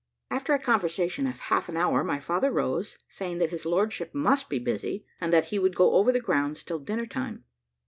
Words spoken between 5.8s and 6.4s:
over the